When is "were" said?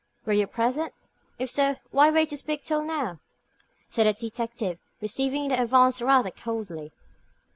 0.25-0.33